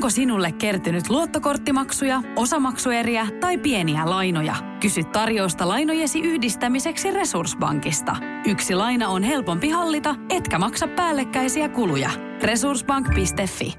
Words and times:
Onko 0.00 0.10
sinulle 0.10 0.52
kertynyt 0.52 1.10
luottokorttimaksuja, 1.10 2.22
osamaksueriä 2.36 3.26
tai 3.40 3.58
pieniä 3.58 4.10
lainoja? 4.10 4.54
Kysy 4.80 5.04
tarjousta 5.04 5.68
lainojesi 5.68 6.20
yhdistämiseksi 6.20 7.10
Resurssbankista. 7.10 8.16
Yksi 8.46 8.74
laina 8.74 9.08
on 9.08 9.22
helpompi 9.22 9.68
hallita, 9.68 10.14
etkä 10.30 10.58
maksa 10.58 10.88
päällekkäisiä 10.88 11.68
kuluja. 11.68 12.10
Resurssbank.fi 12.42 13.74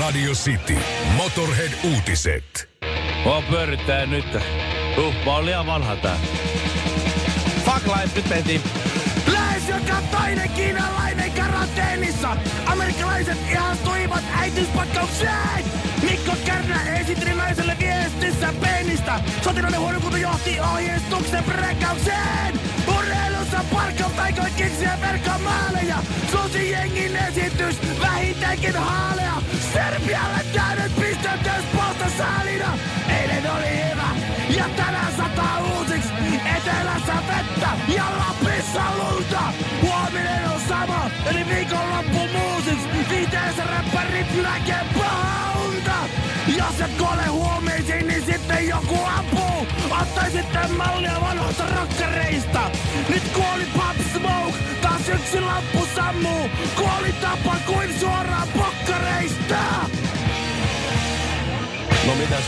Radio 0.00 0.32
City. 0.32 0.76
Motorhead-uutiset. 1.16 2.68
Mua 3.24 3.42
pyörittää 3.50 4.06
nyt. 4.06 4.34
Uh, 4.98 5.14
mä 5.24 5.34
oon 5.34 5.46
liian 5.46 5.66
vanha 5.66 5.96
tää. 5.96 6.16
Fuck 7.64 7.86
life, 7.86 8.10
nyt 8.16 8.28
mentiin. 8.28 8.60
Lähes 9.32 9.68
joka 9.68 9.94
toinen 10.10 10.50
kiinalainen 10.50 11.09
karanteenissa. 11.60 12.36
Amerikkalaiset 12.66 13.38
ihastuivat 13.50 14.24
äitiyspakkaukseen. 14.38 15.64
Mikko 16.02 16.32
Kärnä 16.44 16.98
esitteli 16.98 17.34
naiselle 17.34 17.76
viestissä 17.78 18.54
peenistä. 18.60 19.20
Sotilainen 19.42 19.80
huonokunta 19.80 20.18
johti 20.18 20.60
ohjeistuksen 20.60 21.44
brekaukseen. 21.44 22.60
Urheilussa 22.98 23.64
parkkaus 23.72 24.18
aikoi 24.18 24.50
keksiä 24.56 24.98
verkkomaaleja. 25.00 25.96
Susi 26.30 26.70
jengin 26.70 27.16
esitys 27.16 27.76
vähintäänkin 28.00 28.76
haalea. 28.76 29.42
Serbialle 29.72 30.44
täydet 30.54 30.96
pisteet 30.96 31.46
Espoosta 31.46 32.10
saalina. 32.18 32.78
Eilen 33.20 33.50
oli 33.50 33.90
hyvä 33.90 34.08
ja 34.56 34.64
tänään 34.76 35.12
sataa 35.16 35.60
uusiksi. 35.60 36.12
Etelässä 36.56 37.14
vettä 37.28 37.68
ja 37.94 38.04
Lapissa 38.18 38.82
lunta. 38.98 39.42
Huominen 39.82 40.49
sama, 40.80 41.10
eli 41.26 41.46
viikonloppu 41.48 42.38
muusiksi. 42.38 42.88
Viiteensä 43.10 43.64
räppärit 43.64 44.42
näkee 44.42 44.84
pahaa 44.98 45.60
unta. 45.66 45.94
Jos 46.58 46.80
et 46.80 46.96
kuole 46.98 47.26
huomeisiin, 47.26 48.08
niin 48.08 48.24
sitten 48.24 48.68
joku 48.68 48.98
ampuu. 49.04 49.66
Ottaisitte 50.02 50.58
mallia 50.76 51.20
vanhoista 51.20 51.64
rokkareista. 51.66 52.70
Nyt 53.08 53.22
kuoli 53.32 53.64
Pop 53.72 53.96
Smoke, 54.12 54.58
taas 54.82 55.08
yksi 55.08 55.40
lamppu 55.40 55.88
sammuu. 55.94 56.50
Kuoli 56.76 57.12
tapa 57.12 57.56
kuin 57.66 57.98
suoraan 58.00 58.48
pokkareista. 58.48 59.56
No 62.06 62.14
mitäs? 62.14 62.44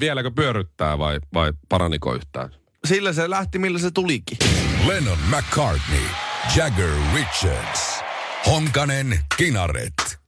Vieläkö 0.00 0.30
pyörryttää 0.30 0.98
vai, 0.98 1.18
vai 1.34 1.52
paraniko 1.68 2.14
yhtään? 2.14 2.50
Sillä 2.84 3.12
se 3.12 3.30
lähti, 3.30 3.58
millä 3.58 3.78
se 3.78 3.90
tulikin. 3.90 4.38
Lennon 4.86 5.18
McCartney. 5.28 6.29
Jagger 6.56 6.90
Richards. 7.14 8.04
Honkanen 8.46 9.18
Kinaret. 9.36 10.18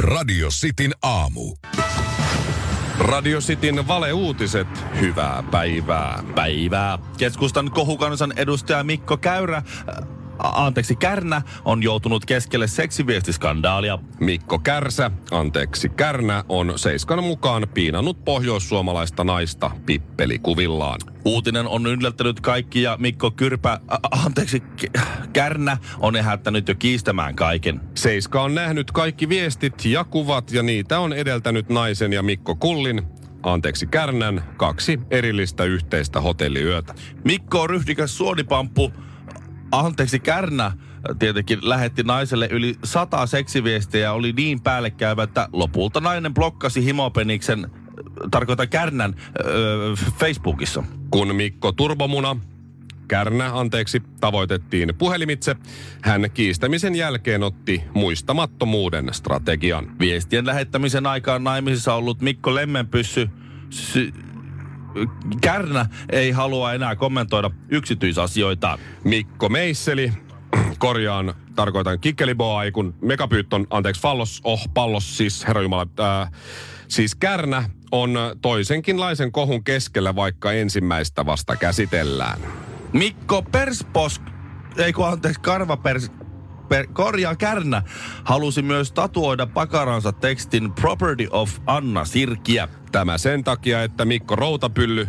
Radio 0.00 0.48
Cityn 0.48 0.94
aamu. 1.02 1.56
Radio 2.98 3.40
Cityn 3.40 3.88
valeuutiset. 3.88 4.68
Hyvää 5.00 5.44
päivää. 5.50 6.22
Päivää. 6.34 6.98
Keskustan 7.18 7.70
kohukansan 7.70 8.32
edustaja 8.36 8.84
Mikko 8.84 9.16
Käyrä, 9.16 9.56
äh, 9.56 9.64
anteeksi 10.42 10.96
Kärnä, 10.96 11.42
on 11.64 11.82
joutunut 11.82 12.24
keskelle 12.24 12.66
seksiviestiskandaalia. 12.66 13.98
Mikko 14.20 14.58
Kärsä, 14.58 15.10
anteeksi 15.30 15.88
Kärnä, 15.88 16.44
on 16.48 16.72
Seiskan 16.76 17.24
mukaan 17.24 17.66
piinannut 17.74 18.24
pohjoissuomalaista 18.24 19.24
naista 19.24 19.70
pippelikuvillaan. 19.86 21.00
Uutinen 21.24 21.66
on 21.66 21.86
yllättänyt 21.86 22.40
kaikki 22.40 22.82
ja 22.82 22.96
Mikko 23.00 23.30
Kyrpä, 23.30 23.72
ä, 23.72 23.98
anteeksi, 24.24 24.62
Kärnä 25.32 25.76
on 25.98 26.16
ehättänyt 26.16 26.68
jo 26.68 26.74
kiistämään 26.74 27.36
kaiken. 27.36 27.80
Seiska 27.94 28.42
on 28.42 28.54
nähnyt 28.54 28.90
kaikki 28.90 29.28
viestit 29.28 29.84
ja 29.84 30.04
kuvat 30.04 30.52
ja 30.52 30.62
niitä 30.62 31.00
on 31.00 31.12
edeltänyt 31.12 31.68
naisen 31.68 32.12
ja 32.12 32.22
Mikko 32.22 32.54
Kullin, 32.54 33.02
anteeksi 33.42 33.86
Kärnän, 33.86 34.44
kaksi 34.56 35.00
erillistä 35.10 35.64
yhteistä 35.64 36.20
hotelliyötä. 36.20 36.94
Mikko 37.24 37.60
on 37.60 37.70
ryhdikäs 37.70 38.16
suonipamppu, 38.16 38.92
anteeksi 39.72 40.18
Kärnä, 40.18 40.72
tietenkin 41.18 41.58
lähetti 41.62 42.02
naiselle 42.02 42.48
yli 42.50 42.74
sata 42.84 43.26
seksiviestiä 43.26 44.00
ja 44.00 44.12
oli 44.12 44.32
niin 44.32 44.60
päällekkäyvä, 44.60 45.22
että 45.22 45.48
lopulta 45.52 46.00
nainen 46.00 46.34
blokkasi 46.34 46.84
himopeniksen, 46.84 47.70
tarkoitan 48.30 48.68
Kärnän, 48.68 49.14
öö, 49.44 49.94
Facebookissa. 50.18 50.84
Kun 51.10 51.34
Mikko 51.34 51.72
Turbomuna, 51.72 52.36
Kärnä, 53.08 53.58
anteeksi, 53.58 54.02
tavoitettiin 54.20 54.94
puhelimitse, 54.98 55.56
hän 56.02 56.30
kiistämisen 56.34 56.96
jälkeen 56.96 57.42
otti 57.42 57.82
muistamattomuuden 57.94 59.08
strategian. 59.12 59.98
Viestien 59.98 60.46
lähettämisen 60.46 61.06
aikaan 61.06 61.44
naimisissa 61.44 61.94
ollut 61.94 62.20
Mikko 62.20 62.54
Lemmenpyssy 62.54 63.28
sy- 63.70 64.12
Kärnä 65.40 65.86
ei 66.12 66.30
halua 66.30 66.72
enää 66.72 66.96
kommentoida 66.96 67.50
yksityisasioita. 67.68 68.78
Mikko 69.04 69.48
Meisseli, 69.48 70.12
korjaan, 70.78 71.34
tarkoitan 71.54 72.00
kikkeliboa, 72.00 72.62
kun 72.72 72.94
megapyytton, 73.02 73.66
anteeksi, 73.70 74.02
fallos, 74.02 74.40
oh, 74.44 74.68
pallos, 74.74 75.16
siis 75.16 75.46
herra 75.48 75.62
Jumala, 75.62 75.86
ää, 75.98 76.30
siis 76.88 77.14
Kärnä 77.14 77.70
on 77.92 78.18
toisenkinlaisen 78.42 79.32
kohun 79.32 79.64
keskellä, 79.64 80.14
vaikka 80.14 80.52
ensimmäistä 80.52 81.26
vasta 81.26 81.56
käsitellään. 81.56 82.38
Mikko 82.92 83.42
Perspos, 83.42 84.20
ei 84.76 84.92
kun 84.92 85.08
anteeksi, 85.08 85.40
Karvapers, 85.40 86.10
per, 86.68 86.86
korjaa 86.92 87.36
Kärnä, 87.36 87.82
halusi 88.24 88.62
myös 88.62 88.92
tatuoida 88.92 89.46
pakaransa 89.46 90.12
tekstin 90.12 90.72
Property 90.72 91.28
of 91.30 91.58
Anna 91.66 92.04
Sirkiä. 92.04 92.68
Tämä 92.92 93.18
sen 93.18 93.44
takia, 93.44 93.82
että 93.82 94.04
Mikko 94.04 94.36
Routapylly, 94.36 95.08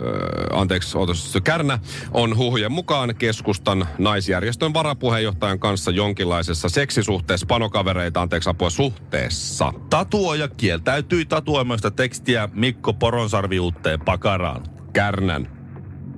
öö, 0.00 0.46
anteeksi, 0.52 0.98
otas, 0.98 1.38
Kärnä, 1.44 1.78
on 2.10 2.36
huhujen 2.36 2.72
mukaan 2.72 3.14
keskustan 3.14 3.88
naisjärjestön 3.98 4.74
varapuheenjohtajan 4.74 5.58
kanssa 5.58 5.90
jonkinlaisessa 5.90 6.68
seksisuhteessa 6.68 7.46
panokavereita, 7.46 8.22
anteeksi 8.22 8.50
apua, 8.50 8.70
suhteessa. 8.70 9.72
Tatuoja 9.90 10.48
kieltäytyi 10.48 11.24
tatuoimasta 11.24 11.90
tekstiä 11.90 12.48
Mikko 12.52 12.92
Poronsarviutteen 12.92 14.00
pakaraan. 14.00 14.62
Kärnän 14.92 15.60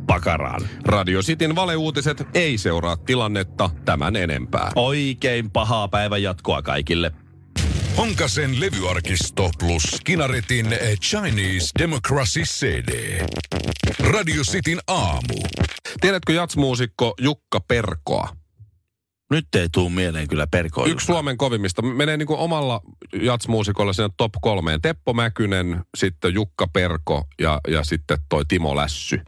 Pakaraan. 0.06 0.60
Radio 0.84 1.20
Cityn 1.20 1.56
valeuutiset 1.56 2.28
ei 2.34 2.58
seuraa 2.58 2.96
tilannetta 2.96 3.70
tämän 3.84 4.16
enempää. 4.16 4.72
Oikein 4.74 5.50
pahaa 5.50 5.88
päivän 5.88 6.22
jatkoa 6.22 6.62
kaikille. 6.62 7.12
Honkasen 7.96 8.60
levyarkisto 8.60 9.50
plus 9.58 10.00
Kinaretin 10.04 10.66
Chinese 11.00 11.70
Democracy 11.78 12.42
CD. 12.42 13.20
Radio 14.00 14.42
Cityn 14.42 14.78
aamu. 14.86 15.42
Tiedätkö 16.00 16.32
jatsmuusikko 16.32 17.14
Jukka 17.20 17.60
Perkoa? 17.60 18.28
Nyt 19.30 19.54
ei 19.54 19.68
tuu 19.72 19.88
mieleen 19.88 20.28
kyllä 20.28 20.46
perkoa. 20.46 20.86
Yksi 20.86 21.06
Suomen 21.06 21.36
kovimmista. 21.36 21.82
Menee 21.82 22.16
niin 22.16 22.26
kuin 22.26 22.38
omalla 22.38 22.80
jatsmuusikolla 23.22 23.92
sinne 23.92 24.10
top 24.16 24.32
kolmeen. 24.42 24.80
Teppo 24.80 25.12
Mäkynen, 25.12 25.80
sitten 25.96 26.34
Jukka 26.34 26.66
Perko 26.66 27.24
ja, 27.40 27.60
ja 27.68 27.84
sitten 27.84 28.18
toi 28.28 28.44
Timo 28.48 28.76
Lässy. 28.76 29.20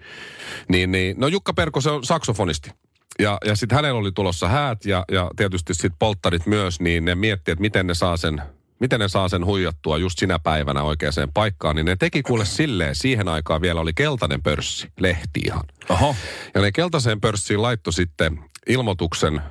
Niin, 0.68 0.92
niin, 0.92 1.16
no 1.18 1.26
Jukka 1.26 1.52
Perko, 1.52 1.80
se 1.80 1.90
on 1.90 2.04
saksofonisti. 2.04 2.70
Ja, 3.18 3.38
ja 3.44 3.56
sitten 3.56 3.76
hänellä 3.76 3.98
oli 3.98 4.12
tulossa 4.12 4.48
häät 4.48 4.84
ja, 4.84 5.04
ja 5.10 5.30
tietysti 5.36 5.74
sitten 5.74 5.98
polttarit 5.98 6.46
myös, 6.46 6.80
niin 6.80 7.04
ne 7.04 7.14
miettii, 7.14 7.52
että 7.52 7.62
miten 7.62 7.86
ne 7.86 7.94
saa 7.94 8.16
sen 8.16 8.42
miten 8.80 9.00
ne 9.00 9.08
saa 9.08 9.28
sen 9.28 9.46
huijattua 9.46 9.98
just 9.98 10.18
sinä 10.18 10.38
päivänä 10.38 10.82
oikeaan 10.82 11.32
paikkaan, 11.34 11.76
niin 11.76 11.86
ne 11.86 11.96
teki 11.96 12.22
kuule 12.22 12.44
silleen, 12.44 12.94
siihen 12.94 13.28
aikaan 13.28 13.60
vielä 13.60 13.80
oli 13.80 13.92
keltainen 13.92 14.42
pörssi, 14.42 14.92
lehti 15.00 15.40
ihan. 15.46 15.64
Oho. 15.88 16.16
Ja 16.54 16.60
ne 16.60 16.72
keltaiseen 16.72 17.20
pörssiin 17.20 17.62
laittoi 17.62 17.92
sitten 17.92 18.40
ilmoituksen, 18.68 19.42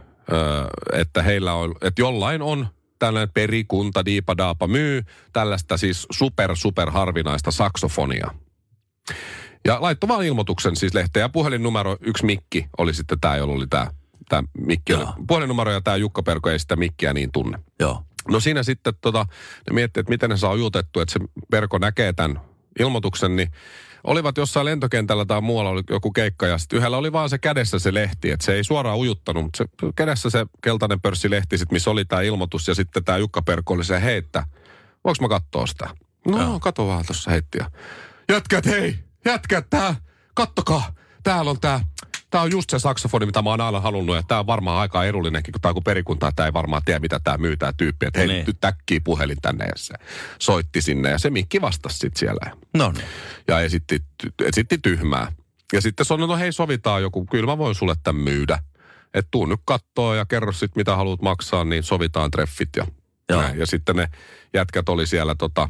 että 0.93 1.23
heillä 1.23 1.53
on, 1.53 1.75
että 1.81 2.01
jollain 2.01 2.41
on 2.41 2.67
tällainen 2.99 3.33
perikunta, 3.33 4.05
diipadaapa 4.05 4.67
myy 4.67 5.03
tällaista 5.33 5.77
siis 5.77 6.07
super, 6.11 6.55
super 6.55 6.91
harvinaista 6.91 7.51
saksofonia. 7.51 8.31
Ja 9.65 9.81
laittoi 9.81 10.07
vaan 10.07 10.25
ilmoituksen 10.25 10.75
siis 10.75 10.93
lehteen 10.93 11.21
ja 11.21 11.29
puhelinnumero, 11.29 11.97
yksi 12.01 12.25
mikki 12.25 12.67
oli 12.77 12.93
sitten 12.93 13.19
tämä, 13.19 13.37
jolla 13.37 13.53
oli 13.53 13.67
tämä, 13.67 13.91
tämä 14.29 14.43
mikki. 14.57 14.93
Joo. 14.93 15.13
Puhelinnumero 15.27 15.71
ja 15.71 15.81
tämä 15.81 15.97
Jukka 15.97 16.23
Perko 16.23 16.49
ei 16.49 16.59
sitä 16.59 16.75
mikkiä 16.75 17.13
niin 17.13 17.31
tunne. 17.31 17.59
Joo. 17.79 18.03
No 18.27 18.39
siinä 18.39 18.63
sitten 18.63 18.93
tota, 19.01 19.25
ne 19.69 19.73
miettii, 19.73 20.01
että 20.01 20.09
miten 20.09 20.29
ne 20.29 20.37
saa 20.37 20.53
ujutettu, 20.53 20.99
että 20.99 21.13
se 21.13 21.19
Perko 21.51 21.77
näkee 21.77 22.13
tämän 22.13 22.41
ilmoituksen, 22.79 23.35
niin 23.35 23.51
olivat 24.03 24.37
jossain 24.37 24.65
lentokentällä 24.65 25.25
tai 25.25 25.41
muualla 25.41 25.69
oli 25.69 25.81
joku 25.89 26.11
keikka 26.11 26.47
ja 26.47 26.57
sitten 26.57 26.77
yhdellä 26.77 26.97
oli 26.97 27.11
vaan 27.11 27.29
se 27.29 27.37
kädessä 27.37 27.79
se 27.79 27.93
lehti, 27.93 28.31
että 28.31 28.45
se 28.45 28.53
ei 28.53 28.63
suoraan 28.63 28.97
ujuttanut, 28.97 29.43
mutta 29.43 29.57
se 29.57 29.65
kädessä 29.95 30.29
se 30.29 30.45
keltainen 30.63 31.01
pörssilehti 31.01 31.57
sit, 31.57 31.71
missä 31.71 31.91
oli 31.91 32.05
tämä 32.05 32.21
ilmoitus 32.21 32.67
ja 32.67 32.75
sitten 32.75 33.03
tämä 33.03 33.17
Jukka 33.17 33.41
Perko 33.41 33.73
oli 33.73 33.85
se, 33.85 34.01
hei, 34.01 34.17
että 34.17 34.45
voinko 35.03 35.21
mä 35.21 35.29
katsoa 35.29 35.67
sitä? 35.67 35.89
No, 36.27 36.41
Joo. 36.41 36.59
kato 36.59 36.87
vaan 36.87 37.05
tuossa 37.05 37.31
heitti 37.31 37.57
ja 37.57 37.71
jätkät, 38.29 38.65
hei, 38.65 38.99
jätkät, 39.25 39.69
tää, 39.69 39.95
kattokaa, 40.33 40.93
täällä 41.23 41.51
on 41.51 41.59
tää, 41.59 41.79
Tämä 42.33 42.43
on 42.43 42.51
just 42.51 42.69
se 42.69 42.79
saksofoni, 42.79 43.25
mitä 43.25 43.41
mä 43.41 43.49
oon 43.49 43.61
aina 43.61 43.79
halunnut, 43.79 44.15
ja 44.15 44.23
tämä 44.27 44.39
on 44.39 44.47
varmaan 44.47 44.77
aika 44.81 45.03
edullinenkin, 45.03 45.51
kun 45.51 45.61
tämä 45.61 45.73
on 45.75 45.83
perikunta, 45.83 46.27
että 46.27 46.45
ei 46.45 46.53
varmaan 46.53 46.81
tiedä, 46.85 46.99
mitä 46.99 47.19
tämä 47.23 47.37
myy, 47.37 47.57
tämä 47.57 47.73
tyyppi. 47.77 48.05
Että 48.05 48.19
hei, 48.19 48.27
Niin. 48.27 48.45
nyt 48.47 48.57
puhelin 49.03 49.37
tänne, 49.41 49.65
ja 49.65 49.71
se 49.75 49.93
soitti 50.39 50.81
sinne, 50.81 51.09
ja 51.09 51.19
se 51.19 51.29
mikki 51.29 51.61
vastasi 51.61 51.97
sitten 51.97 52.19
siellä. 52.19 52.51
No 52.73 52.91
niin. 52.91 53.05
Ja 53.47 53.59
esitti, 53.59 53.99
esitti 54.41 54.77
tyhmää. 54.77 55.31
Ja 55.73 55.81
sitten 55.81 56.05
sanoi, 56.05 56.27
no 56.27 56.37
hei, 56.37 56.51
sovitaan 56.51 57.01
joku, 57.01 57.25
kyllä 57.25 57.45
mä 57.45 57.57
voin 57.57 57.75
sulle 57.75 57.95
tämän 58.03 58.23
myydä. 58.23 58.59
Että 59.13 59.29
tuu 59.31 59.45
nyt 59.45 59.59
kattoo 59.65 60.15
ja 60.15 60.25
kerro 60.25 60.51
sitten, 60.51 60.79
mitä 60.79 60.95
haluat 60.95 61.21
maksaa, 61.21 61.63
niin 61.63 61.83
sovitaan 61.83 62.31
treffit 62.31 62.69
ja 62.77 62.87
Joo. 63.29 63.41
näin. 63.41 63.59
Ja 63.59 63.65
sitten 63.65 63.95
ne 63.95 64.07
jätkät 64.53 64.89
oli 64.89 65.07
siellä, 65.07 65.35
tota, 65.35 65.69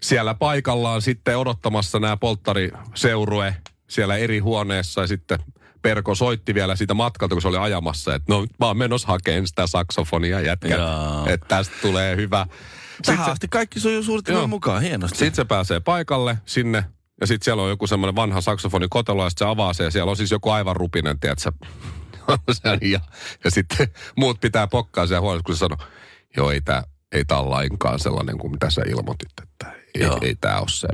siellä 0.00 0.34
paikallaan 0.34 1.02
sitten 1.02 1.38
odottamassa 1.38 1.98
nämä 1.98 2.16
polttariseurue 2.16 3.56
siellä 3.88 4.16
eri 4.16 4.38
huoneessa 4.38 5.00
ja 5.00 5.06
sitten 5.06 5.38
Perko 5.82 6.14
soitti 6.14 6.54
vielä 6.54 6.76
siitä 6.76 6.94
matkalta, 6.94 7.34
kun 7.34 7.42
se 7.42 7.48
oli 7.48 7.56
ajamassa, 7.56 8.14
että 8.14 8.32
no 8.34 8.46
mä 8.60 8.66
oon 8.66 8.76
menossa 8.76 9.08
hakemaan 9.08 9.46
sitä 9.46 9.66
saksofonia 9.66 10.40
jätkät, 10.40 10.80
että 11.26 11.46
tästä 11.48 11.74
tulee 11.82 12.16
hyvä. 12.16 12.46
Tähän 13.06 13.24
se- 13.24 13.30
asti 13.30 13.48
kaikki 13.48 13.80
sujuu 13.80 14.02
suunnitelman 14.02 14.50
mukaan. 14.50 14.82
Hienosti. 14.82 15.18
sitten 15.18 15.34
se 15.34 15.44
pääsee 15.44 15.80
paikalle 15.80 16.38
sinne 16.46 16.84
ja 17.20 17.26
sitten 17.26 17.44
siellä 17.44 17.62
on 17.62 17.68
joku 17.68 17.86
semmoinen 17.86 18.16
vanha 18.16 18.40
saksofoni 18.40 18.86
kotelo 18.90 19.24
ja 19.24 19.30
se 19.36 19.44
avaa 19.44 19.72
se 19.72 19.84
ja 19.84 19.90
siellä 19.90 20.10
on 20.10 20.16
siis 20.16 20.30
joku 20.30 20.50
aivan 20.50 20.76
rupinen, 20.76 21.20
tiedätkö? 21.20 21.52
ja, 22.92 23.00
ja 23.44 23.50
sitten 23.50 23.88
muut 24.20 24.40
pitää 24.40 24.66
pokkaa 24.66 25.06
siellä 25.06 25.20
huoneessa, 25.20 25.44
kun 25.46 25.54
se 25.54 25.58
sanoo, 25.58 25.78
joo 26.36 26.50
ei 26.50 26.60
tää, 26.60 26.84
ei 27.12 27.24
tää 27.24 27.38
ole 27.38 27.48
lainkaan 27.48 27.98
sellainen 27.98 28.38
kuin 28.38 28.50
mitä 28.50 28.70
sä 28.70 28.82
ilmoitit, 28.88 29.28
että 29.42 29.72
ei, 29.94 30.02
Joo. 30.02 30.18
ei 30.22 30.34
tää 30.34 30.58
ole 30.60 30.68
se. 30.68 30.88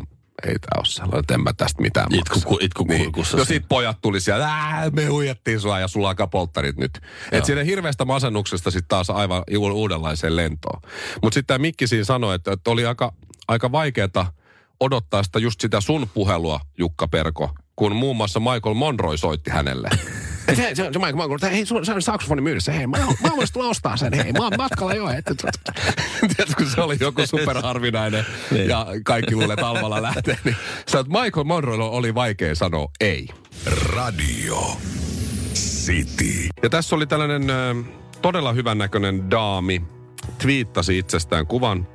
Ei 0.47 0.59
tää 0.59 0.69
ole 0.77 0.85
sellainen, 0.85 1.21
että 1.21 1.35
en 1.35 1.41
mä 1.43 1.53
tästä 1.53 1.83
mitään 1.83 2.07
Itku- 2.15 2.35
maksa. 2.35 2.49
ku- 2.49 2.59
itku 2.61 2.85
kurkussa 2.85 3.37
No 3.37 3.45
sit 3.45 3.65
pojat 3.69 3.99
tuli 4.01 4.21
siellä, 4.21 4.47
"Ää, 4.47 4.91
me 4.91 5.07
huijattiin 5.07 5.61
sua 5.61 5.81
ja 5.81 5.89
sulla 5.89 6.09
alkaa 6.09 6.27
polttarit 6.27 6.77
nyt. 6.77 7.01
Et 7.33 7.45
siinä 7.45 7.63
hirveästä 7.65 8.05
masennuksesta 8.05 8.71
sitten 8.71 8.89
taas 8.89 9.11
aivan 9.11 9.45
uudenlaiseen 9.73 10.37
lentoon. 10.37 10.81
Mutta 11.23 11.35
sitten 11.35 11.47
tämä 11.47 11.59
Mikki 11.63 11.87
siinä 11.87 12.05
sanoi, 12.05 12.35
että, 12.35 12.53
että 12.53 12.71
oli 12.71 12.87
aika, 12.87 13.13
aika 13.49 13.73
vaikeaa 13.73 14.33
odottaa 14.81 15.23
sitä 15.23 15.39
just 15.39 15.61
sitä 15.61 15.81
sun 15.81 16.09
puhelua, 16.15 16.61
Jukka 16.79 17.09
Perko, 17.09 17.51
kun 17.77 17.97
muun 17.97 18.17
muassa 18.17 18.41
Michael 18.41 18.75
Monroy 18.75 19.17
soitti 19.17 19.51
hänelle. 19.51 19.89
Et 20.49 20.59
hei, 20.59 20.77
se, 20.77 20.91
se 20.93 20.99
Michael 20.99 21.17
Monroy, 21.17 21.35
että 21.35 21.49
hei, 21.49 21.67
sun, 21.67 21.87
se 21.87 21.93
on 21.93 22.03
saksofoni 22.03 22.43
myydessä, 22.43 22.73
hei, 22.73 22.87
mä, 22.87 22.99
mä 22.99 23.31
voisin 23.37 23.53
tulla 23.53 23.69
ostaa 23.69 23.97
sen, 23.97 24.13
hei, 24.13 24.33
mä 24.33 24.45
oon 24.45 24.53
matkalla 24.59 24.95
jo. 24.95 25.09
Että, 25.09 25.35
Tiedätkö, 26.21 26.55
kun 26.57 26.67
se 26.67 26.81
oli 26.81 26.97
joku 27.01 27.27
superharvinainen 27.27 28.27
ja 28.69 28.87
kaikki 29.05 29.35
luulee, 29.35 29.55
että 29.55 29.69
Almalla 29.69 30.03
lähtee, 30.03 30.39
niin 30.45 30.57
sä, 30.89 31.01
että 31.01 31.23
Michael 31.23 31.45
Monroy 31.45 31.79
oli 31.81 32.15
vaikea 32.15 32.55
sanoa 32.55 32.89
ei. 33.01 33.29
Radio 33.87 34.77
City. 35.55 36.49
Ja 36.63 36.71
tässä 36.71 36.97
oli 36.97 37.07
tällainen 37.07 37.47
todella 38.23 38.53
hyvän 38.53 38.79
näköinen 38.79 39.31
daami, 39.31 39.83
twiittasi 40.39 40.99
itsestään 40.99 41.47
kuvan 41.47 41.89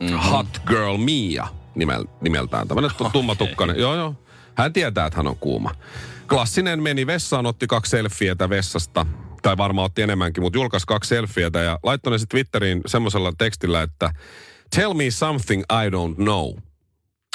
mm-hmm. 0.00 0.18
Hot 0.18 0.62
Girl 0.66 0.96
Mia 0.96 1.48
nimel, 1.78 2.04
nimeltään. 2.20 2.68
Tämmöinen 2.68 2.90
okay. 2.90 3.10
tummatukkainen. 3.12 3.76
Joo, 3.76 3.94
joo. 3.94 4.14
Hän 4.54 4.72
tietää, 4.72 5.06
että 5.06 5.16
hän 5.16 5.26
on 5.26 5.36
kuuma. 5.36 5.70
Klassinen 6.28 6.82
meni 6.82 7.06
vessaan, 7.06 7.46
otti 7.46 7.66
kaksi 7.66 7.90
selfietä 7.90 8.50
vessasta. 8.50 9.06
Tai 9.42 9.56
varmaan 9.56 9.84
otti 9.84 10.02
enemmänkin, 10.02 10.42
mutta 10.42 10.58
julkaisi 10.58 10.86
kaksi 10.86 11.08
selfietä 11.08 11.58
ja 11.58 11.78
laittoi 11.82 12.10
ne 12.10 12.18
sitten 12.18 12.36
Twitteriin 12.36 12.80
semmoisella 12.86 13.32
tekstillä, 13.38 13.82
että 13.82 14.10
Tell 14.76 14.94
me 14.94 15.10
something 15.10 15.62
I 15.62 15.90
don't 15.90 16.14
know. 16.14 16.54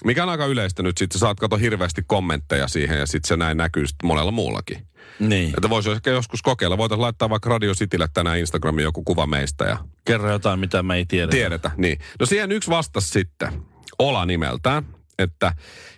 Mikä 0.03 0.23
on 0.23 0.29
aika 0.29 0.45
yleistä 0.45 0.83
nyt, 0.83 0.97
sitten 0.97 1.19
saat 1.19 1.39
kato 1.39 1.57
hirveästi 1.57 2.01
kommentteja 2.07 2.67
siihen 2.67 2.99
ja 2.99 3.05
sitten 3.05 3.27
se 3.27 3.37
näin 3.37 3.57
näkyy 3.57 3.87
sitten 3.87 4.07
monella 4.07 4.31
muullakin. 4.31 4.87
Niin. 5.19 5.49
Että 5.49 5.69
voisi 5.69 5.91
ehkä 5.91 6.11
joskus 6.11 6.41
kokeilla. 6.41 6.77
Voitaisiin 6.77 7.01
laittaa 7.01 7.29
vaikka 7.29 7.49
Radio 7.49 7.73
Citylle 7.73 8.07
tänään 8.13 8.39
Instagramiin 8.39 8.83
joku 8.83 9.03
kuva 9.03 9.27
meistä 9.27 9.65
ja 9.65 9.77
Kerro 10.05 10.31
jotain, 10.31 10.59
mitä 10.59 10.83
me 10.83 10.95
ei 10.95 11.05
tiedä. 11.05 11.31
tiedetä. 11.31 11.71
Niin. 11.77 11.97
No 12.19 12.25
siihen 12.25 12.51
yksi 12.51 12.69
vastasi 12.69 13.09
sitten, 13.09 13.63
Ola 13.99 14.25
nimeltään, 14.25 14.85
että 15.19 15.53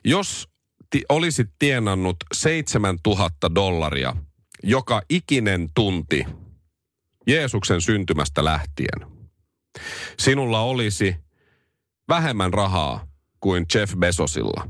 jos 0.05 0.47
ti- 0.89 1.03
olisit 1.09 1.49
tienannut 1.59 2.17
7000 2.33 3.55
dollaria 3.55 4.15
joka 4.63 5.01
ikinen 5.09 5.69
tunti 5.75 6.25
Jeesuksen 7.27 7.81
syntymästä 7.81 8.45
lähtien, 8.45 9.07
sinulla 10.19 10.61
olisi 10.61 11.15
vähemmän 12.09 12.53
rahaa 12.53 13.07
kuin 13.39 13.65
Jeff 13.75 13.95
Bezosilla. 13.95 14.67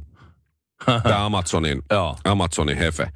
Tämä 1.04 1.26
Amazonin. 1.26 1.82
Amazonin 2.24 2.78
hefe. 2.78 3.10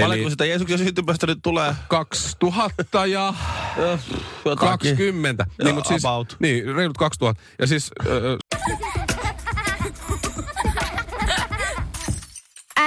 Paljonko 0.00 0.30
sitä 0.30 0.44
Jeesuksen 0.44 0.78
syntymästä 0.78 1.26
nyt 1.26 1.38
tulee? 1.42 1.74
2000 1.88 3.06
ja 3.06 3.34
Jotakin. 4.44 4.68
20. 4.68 5.46
Joo, 5.58 5.64
niin, 5.64 5.74
mutta 5.74 5.88
siis, 5.88 6.04
about. 6.04 6.36
niin, 6.38 6.74
reilut 6.74 6.96
2000. 6.98 7.42
Ja 7.58 7.66
siis, 7.66 7.90
ö, 8.06 8.36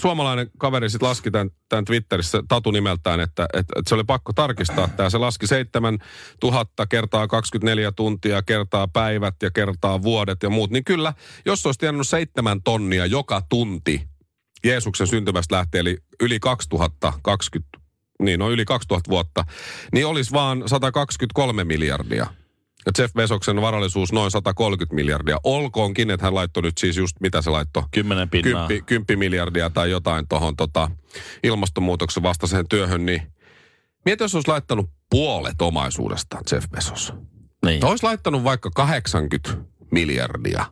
suomalainen 0.00 0.50
kaveri 0.58 0.90
sitten 0.90 1.08
laski 1.08 1.30
tämän, 1.30 1.50
tämän 1.68 1.84
Twitterissä 1.84 2.42
Tatu 2.48 2.70
nimeltään, 2.70 3.20
että, 3.20 3.44
että, 3.44 3.58
että 3.60 3.88
se 3.88 3.94
oli 3.94 4.04
pakko 4.04 4.32
tarkistaa 4.32 4.88
tämä. 4.88 5.10
Se 5.10 5.18
laski 5.18 5.46
7000 5.46 6.86
kertaa 6.86 7.28
24 7.28 7.92
tuntia, 7.92 8.42
kertaa 8.42 8.88
päivät 8.88 9.34
ja 9.42 9.50
kertaa 9.50 10.02
vuodet 10.02 10.42
ja 10.42 10.50
muut. 10.50 10.70
Niin 10.70 10.84
kyllä, 10.84 11.14
jos 11.46 11.66
olisi 11.66 11.80
tiennyt 11.80 12.08
seitsemän 12.08 12.62
tonnia 12.62 13.06
joka 13.06 13.42
tunti 13.48 14.08
Jeesuksen 14.64 15.06
syntymästä 15.06 15.56
lähtien, 15.56 15.80
eli 15.80 15.98
yli 16.20 16.40
2020, 16.40 17.78
niin 18.22 18.38
no 18.38 18.50
yli 18.50 18.64
2000 18.64 19.10
vuotta, 19.10 19.44
niin 19.92 20.06
olisi 20.06 20.32
vaan 20.32 20.62
123 20.66 21.64
miljardia. 21.64 22.26
Jeff 22.98 23.14
Bezoksen 23.14 23.60
varallisuus 23.60 24.12
noin 24.12 24.30
130 24.30 24.94
miljardia. 24.94 25.38
Olkoonkin, 25.44 26.10
että 26.10 26.26
hän 26.26 26.34
laittoi 26.34 26.62
nyt 26.62 26.78
siis 26.78 26.96
just, 26.96 27.16
mitä 27.20 27.42
se 27.42 27.50
laittoi? 27.50 27.82
Kymmenen 27.90 28.30
pinnaa. 28.30 28.68
Kymppi, 28.68 28.86
kymppi 28.86 29.16
miljardia 29.16 29.70
tai 29.70 29.90
jotain 29.90 30.28
tuohon 30.28 30.56
tota, 30.56 30.90
ilmastonmuutoksen 31.42 32.22
vastaiseen 32.22 32.68
työhön, 32.68 33.06
niin 33.06 33.22
mieti, 34.04 34.24
jos 34.24 34.34
olisi 34.34 34.48
laittanut 34.50 34.90
puolet 35.10 35.62
omaisuudestaan 35.62 36.42
Jeff 36.52 36.70
Bezos. 36.70 37.12
Niin. 37.64 37.84
Olisi 37.84 38.04
laittanut 38.04 38.44
vaikka 38.44 38.70
80 38.70 39.50
miljardia 39.90 40.66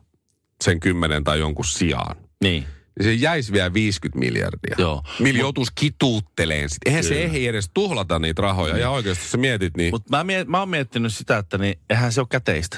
sen 0.63 0.79
kymmenen 0.79 1.23
tai 1.23 1.39
jonkun 1.39 1.65
sijaan. 1.65 2.15
Niin. 2.43 2.65
Niin 2.99 3.05
se 3.09 3.13
jäisi 3.13 3.51
vielä 3.51 3.73
50 3.73 4.19
miljardia. 4.19 4.75
Joo. 4.77 5.03
Millä 5.19 5.39
joutuisi 5.39 5.71
kituutteleen 5.75 6.69
sit. 6.69 6.77
Eihän 6.85 7.03
se 7.03 7.09
Kyllä. 7.09 7.21
ehdi 7.21 7.47
edes 7.47 7.69
tuhlata 7.73 8.19
niitä 8.19 8.41
rahoja. 8.41 8.77
Ja 8.77 8.89
oikeasti, 8.89 9.25
sä 9.27 9.37
mietit, 9.37 9.77
niin... 9.77 9.93
Mutta 9.93 10.17
mä, 10.17 10.23
miet, 10.23 10.47
mä 10.47 10.59
oon 10.59 10.69
miettinyt 10.69 11.13
sitä, 11.13 11.37
että 11.37 11.57
niin, 11.57 11.79
eihän 11.89 12.11
se 12.11 12.21
ole 12.21 12.27
käteistä. 12.31 12.77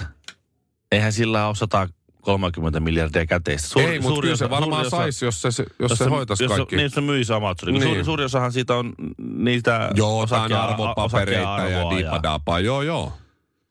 Eihän 0.91 1.13
sillä 1.13 1.47
ole 1.47 1.55
130 1.55 2.79
miljardia 2.79 3.25
käteistä. 3.25 3.79
ei, 3.81 3.99
mutta 3.99 4.21
kyllä 4.21 4.35
se 4.35 4.45
osa- 4.45 4.49
varmaan 4.49 4.81
osa- 4.81 4.89
saisi, 4.97 5.25
jos 5.25 5.41
se, 5.41 5.47
jos 5.79 5.91
se 5.91 5.95
se- 5.95 6.09
hoitaisi 6.09 6.43
jos 6.43 6.51
kaikki. 6.51 6.75
Se, 6.75 6.81
niin, 6.81 6.89
se 6.89 7.01
myisi 7.01 7.33
Amazonin. 7.33 7.73
Niin. 7.73 7.79
Niin. 7.83 7.89
Suuri, 7.93 8.05
suuri 8.05 8.23
osahan 8.23 8.51
siitä 8.51 8.75
on 8.75 8.93
niitä 9.33 9.89
Joo, 9.95 10.25
osake- 10.25 10.53
arvopapereita 10.55 11.67
ja 11.69 11.97
dipadapaa. 11.97 12.59
Joo, 12.59 12.81
joo. 12.81 13.13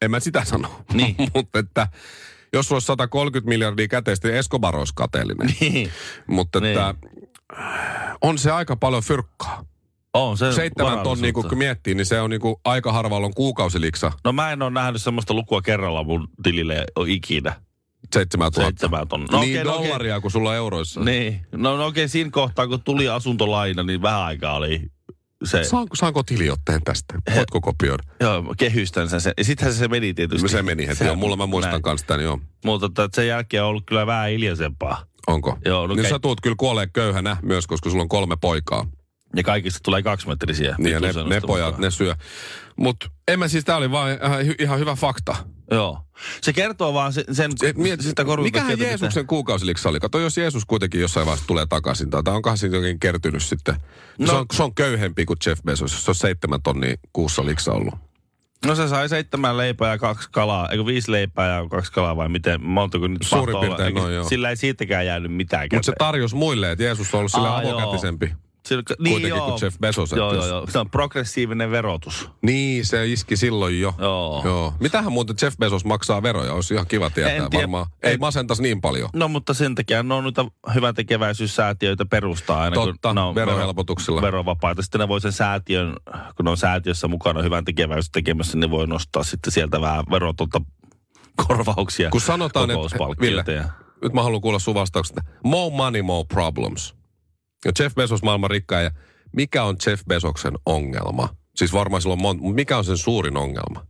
En 0.02 0.10
mä 0.10 0.20
sitä 0.20 0.44
sano. 0.44 0.84
Niin. 0.92 1.16
Mutta 1.34 1.58
että 1.58 1.88
jos 2.52 2.66
sulla 2.68 2.76
olisi 2.76 2.86
130 2.86 3.48
miljardia 3.48 3.88
käteistä, 3.88 4.28
niin 4.28 4.38
Escobar 4.38 4.76
olisi 4.76 4.92
kateellinen. 4.96 5.54
Niin. 5.60 5.90
Mutta 6.26 6.60
Niin. 6.60 6.70
että 6.78 6.94
on 8.20 8.38
se 8.38 8.50
aika 8.50 8.76
paljon 8.76 9.02
fyrkkaa. 9.02 9.64
On 10.14 10.38
se 10.38 10.52
Seitsemän 10.52 10.92
tonnia, 10.92 11.04
varallisuutta. 11.06 11.48
kun 11.48 11.58
miettii, 11.58 11.94
niin 11.94 12.06
se 12.06 12.20
on 12.20 12.30
niinku 12.30 12.60
aika 12.64 12.92
harvalla 12.92 13.26
on 13.26 13.34
kuukausiliksa 13.34 14.12
No 14.24 14.32
mä 14.32 14.52
en 14.52 14.62
ole 14.62 14.70
nähnyt 14.70 15.02
semmoista 15.02 15.34
lukua 15.34 15.62
kerralla 15.62 16.04
mun 16.04 16.28
tilille 16.42 16.84
ikinä. 17.06 17.60
7000. 18.14 18.62
Seitsemän 18.62 19.08
tonnia. 19.08 19.28
No, 19.32 19.40
niin 19.40 19.60
okei, 19.60 19.64
no 19.64 19.82
dollaria 19.82 20.20
kuin 20.20 20.30
sulla 20.32 20.50
on 20.50 20.56
euroissa. 20.56 21.00
Niin. 21.00 21.40
No, 21.52 21.76
no 21.76 21.86
okei, 21.86 22.08
siinä 22.08 22.30
kohtaa 22.30 22.66
kun 22.68 22.82
tuli 22.82 23.08
asuntolaina, 23.08 23.82
niin 23.82 24.02
vähän 24.02 24.20
aikaa 24.22 24.54
oli 24.56 24.82
se, 25.46 25.64
Saanko, 25.64 25.96
saanko 25.96 26.22
tiliotteen 26.22 26.82
tästä? 26.84 27.14
Voitko 27.34 27.60
kopioida? 27.60 28.02
joo, 28.20 28.54
kehystän 28.58 29.08
sen. 29.08 29.32
Ja 29.38 29.44
sittenhän 29.44 29.74
se 29.74 29.88
meni 29.88 30.14
tietysti. 30.14 30.48
Se 30.48 30.62
meni 30.62 30.86
heti. 30.86 30.98
Se- 30.98 31.04
Joo, 31.06 31.14
mulla 31.16 31.36
mä 31.36 31.46
muistan 31.46 31.70
näin. 31.72 31.82
kanssa 31.82 32.06
tämän, 32.06 32.24
joo. 32.24 32.40
Mutta 32.64 32.88
tota, 32.88 33.16
sen 33.16 33.28
jälkeen 33.28 33.62
on 33.62 33.68
ollut 33.68 33.86
kyllä 33.86 34.06
vähän 34.06 34.30
hiljaisempaa. 34.30 35.04
Onko? 35.26 35.58
Joo, 35.64 35.86
no 35.86 35.94
niin 35.94 36.02
käy- 36.02 36.10
sä 36.10 36.18
tuut 36.18 36.40
kyllä 36.40 36.56
kuolee 36.58 36.86
köyhänä 36.86 37.36
myös, 37.42 37.66
koska 37.66 37.90
sulla 37.90 38.02
on 38.02 38.08
kolme 38.08 38.36
poikaa. 38.40 38.86
Ja 39.36 39.42
kaikista 39.42 39.80
tulee 39.82 40.02
kaksimetrisiä. 40.02 40.74
Niin 40.78 40.92
ja 40.92 41.00
ne, 41.00 41.08
ne 41.28 41.40
pojat, 41.40 41.66
mukaan. 41.66 41.80
ne 41.82 41.90
syö. 41.90 42.14
Mutta 42.76 43.06
en 43.28 43.38
mä 43.38 43.48
siis, 43.48 43.64
tää 43.64 43.76
oli 43.76 43.90
vaan 43.90 44.18
ihan, 44.24 44.40
hy- 44.46 44.54
ihan 44.58 44.78
hyvä 44.78 44.94
fakta. 44.94 45.36
Joo. 45.70 45.98
Se 46.40 46.52
kertoo 46.52 46.94
vaan 46.94 47.12
sen, 47.12 47.24
sen 47.32 47.52
Et 47.64 47.76
miet, 47.76 48.00
sitä 48.00 48.24
mikähän 48.42 48.78
Jeesuksen 48.78 49.26
kuukausiliksa 49.26 49.88
oli? 49.88 50.00
Kato, 50.00 50.18
jos 50.18 50.36
Jeesus 50.38 50.64
kuitenkin 50.64 51.00
jossain 51.00 51.26
vaiheessa 51.26 51.46
tulee 51.46 51.66
takaisin, 51.68 52.10
tai 52.10 52.22
onkohan 52.26 52.58
siitä 52.58 52.76
jokin 52.76 53.00
kertynyt 53.00 53.42
sitten? 53.42 53.74
No. 54.18 54.26
Se, 54.26 54.32
No. 54.32 54.38
on, 54.38 54.46
se 54.52 54.62
on 54.62 54.74
köyhempi 54.74 55.24
kuin 55.24 55.36
Jeff 55.46 55.62
Bezos, 55.62 55.92
jos 55.92 56.04
se 56.04 56.10
on 56.10 56.14
seitsemän 56.14 56.62
tonnia 56.62 56.96
kuussa 57.12 57.46
liksa 57.46 57.72
ollut. 57.72 57.94
No 58.66 58.74
se 58.74 58.88
sai 58.88 59.08
seitsemän 59.08 59.56
leipää 59.56 59.90
ja 59.90 59.98
kaksi 59.98 60.28
kalaa, 60.32 60.68
eikö 60.68 60.86
viisi 60.86 61.12
leipää 61.12 61.56
ja 61.56 61.68
kaksi 61.68 61.92
kalaa 61.92 62.16
vai 62.16 62.28
miten, 62.28 62.62
montako 62.64 63.06
nyt 63.06 63.22
Suurin 63.22 63.60
piirtein 63.60 63.94
noin, 63.94 64.14
joo. 64.14 64.28
Sillä 64.28 64.50
ei 64.50 64.56
siitäkään 64.56 65.06
jäänyt 65.06 65.32
mitään 65.32 65.68
Mutta 65.72 65.86
se 65.86 65.92
tarjosi 65.98 66.36
muille, 66.36 66.70
että 66.72 66.84
Jeesus 66.84 67.14
on 67.14 67.18
ollut 67.18 67.32
sillä 67.32 67.50
Aa, 67.54 67.62
joo. 67.62 68.02
Sillä, 68.66 68.82
kuitenkin 68.98 69.42
kuin 69.42 69.58
Jeff 69.62 69.78
Bezos, 69.78 70.12
Joo, 70.12 70.34
joo, 70.34 70.46
joo. 70.46 70.66
Se 70.70 70.78
on 70.78 70.90
progressiivinen 70.90 71.70
verotus. 71.70 72.28
Niin, 72.42 72.84
se 72.86 73.06
iski 73.06 73.36
silloin 73.36 73.80
jo. 73.80 73.94
Joo. 73.98 74.42
Joo. 74.44 74.74
Mitähän 74.80 75.12
muuten 75.12 75.36
Jeff 75.42 75.56
Bezos 75.58 75.84
maksaa 75.84 76.22
veroja? 76.22 76.52
Olisi 76.52 76.74
ihan 76.74 76.86
kiva 76.86 77.10
tietää 77.10 77.32
En 77.34 77.50
tiedä. 77.50 77.62
varmaan. 77.62 77.86
Ei 78.02 78.12
En- 78.14 78.20
masentaisi 78.20 78.62
niin 78.62 78.80
paljon. 78.80 79.10
No 79.14 79.28
mutta 79.28 79.54
sen 79.54 79.74
takia 79.74 80.02
ne 80.02 80.14
on 80.14 80.22
noita 80.24 80.46
hyvän 80.74 80.94
tekeväisyyssäätiöitä 80.94 82.04
perustaa 82.06 82.60
aina, 82.62 82.74
Totta, 82.74 83.08
kun 83.08 83.14
ne 83.14 83.20
on 83.20 83.34
verohelpotuksilla. 83.34 84.22
verovapaita. 84.22 84.82
Sitten 84.82 84.98
ne 85.00 85.08
voi 85.08 85.20
sen 85.20 85.32
säätiön, 85.32 85.96
kun 86.36 86.44
ne 86.44 86.50
on 86.50 86.56
säätiössä 86.56 87.08
mukana 87.08 87.42
hyvän 87.42 87.64
tekeväisyyttä 87.64 88.10
tekemässä, 88.12 88.58
niin 88.58 88.70
voi 88.70 88.86
nostaa 88.86 89.22
sitten 89.22 89.52
sieltä 89.52 89.80
vähän 89.80 90.04
verotonta 90.10 90.60
korvauksia. 91.46 92.10
Kun 92.10 92.20
sanotaan, 92.20 92.70
että 92.70 92.98
Ville, 93.20 93.44
nyt 94.02 94.12
mä 94.12 94.22
haluan 94.22 94.40
kuulla 94.42 94.58
sun 94.58 94.74
vastauksesta. 94.74 95.20
More 95.44 95.76
money, 95.76 96.02
more 96.02 96.26
problems. 96.28 96.94
Ja 97.64 97.72
Jeff 97.78 97.94
Bezos 97.94 98.22
maailman 98.22 98.50
rikkain 98.50 98.84
ja 98.84 98.90
mikä 99.32 99.64
on 99.64 99.76
Jeff 99.86 100.04
Bezoksen 100.06 100.54
ongelma? 100.66 101.28
Siis 101.56 101.72
varmaan 101.72 102.02
sillä 102.02 102.12
on 102.12 102.22
monta, 102.22 102.42
mutta 102.42 102.54
mikä 102.54 102.78
on 102.78 102.84
sen 102.84 102.98
suurin 102.98 103.36
ongelma? 103.36 103.86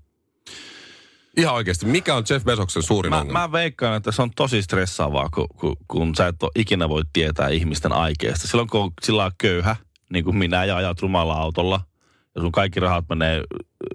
Ihan 1.36 1.54
oikeasti, 1.54 1.86
mikä 1.86 2.14
on 2.14 2.24
Jeff 2.30 2.44
Bezoksen 2.44 2.82
suurin 2.82 3.10
Mä, 3.10 3.20
ongelma? 3.20 3.38
mä 3.40 3.52
veikkaan, 3.52 3.96
että 3.96 4.12
se 4.12 4.22
on 4.22 4.30
tosi 4.36 4.62
stressaavaa, 4.62 5.28
kun, 5.34 5.46
kun, 5.56 5.76
kun 5.88 6.14
sä 6.14 6.26
et 6.26 6.42
ole 6.42 6.50
ikinä 6.54 6.88
voi 6.88 7.02
tietää 7.12 7.48
ihmisten 7.48 7.92
aikeesta. 7.92 8.48
Silloin 8.48 8.68
kun 8.68 8.80
on 8.80 8.90
sillä 9.02 9.18
lailla 9.18 9.34
köyhä, 9.38 9.76
niin 10.12 10.24
kuin 10.24 10.36
minä, 10.36 10.64
ja 10.64 10.76
ajat 10.76 11.00
rumalla 11.00 11.34
autolla, 11.34 11.80
ja 12.36 12.42
sun 12.42 12.52
kaikki 12.52 12.80
rahat 12.80 13.04
menee 13.08 13.42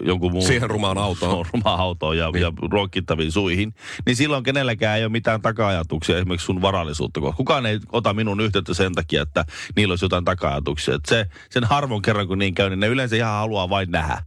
jonkun 0.04 0.32
muun... 0.32 0.46
Siihen 0.46 0.70
rumaan 0.70 0.98
autoon. 0.98 1.46
Rumaan 1.52 1.80
autoon 1.80 2.18
ja, 2.18 2.30
niin. 2.30 2.42
ja 2.42 2.52
ruokittaviin 2.70 3.32
suihin. 3.32 3.74
Niin 4.06 4.16
silloin 4.16 4.44
kenelläkään 4.44 4.98
ei 4.98 5.04
ole 5.04 5.12
mitään 5.12 5.42
taka-ajatuksia 5.42 6.18
esimerkiksi 6.18 6.44
sun 6.44 6.62
varallisuutta. 6.62 7.20
Kukaan 7.20 7.66
ei 7.66 7.78
ota 7.92 8.14
minun 8.14 8.40
yhteyttä 8.40 8.74
sen 8.74 8.92
takia, 8.92 9.22
että 9.22 9.44
niillä 9.76 9.92
olisi 9.92 10.04
jotain 10.04 10.24
taka-ajatuksia. 10.24 10.94
Et 10.94 11.04
se, 11.08 11.26
sen 11.50 11.64
harvon 11.64 12.02
kerran 12.02 12.28
kun 12.28 12.38
niin 12.38 12.54
käy, 12.54 12.70
niin 12.70 12.80
ne 12.80 12.86
yleensä 12.86 13.16
ihan 13.16 13.32
haluaa 13.32 13.68
vain 13.68 13.90
nähdä. 13.90 14.22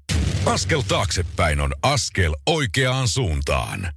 Askel 0.45 0.81
taaksepäin 0.87 1.59
on 1.59 1.73
askel 1.81 2.35
oikeaan 2.45 3.07
suuntaan. 3.07 3.87